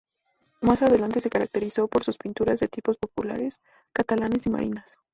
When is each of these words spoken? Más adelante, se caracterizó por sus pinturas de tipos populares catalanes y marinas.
Más 0.61 0.81
adelante, 0.81 1.19
se 1.19 1.29
caracterizó 1.29 1.87
por 1.87 2.03
sus 2.03 2.17
pinturas 2.17 2.59
de 2.59 2.67
tipos 2.67 2.97
populares 2.97 3.61
catalanes 3.93 4.47
y 4.47 4.49
marinas. 4.49 4.97